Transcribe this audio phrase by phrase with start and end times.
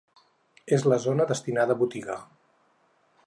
[0.77, 2.17] És la zona destinada a botiga.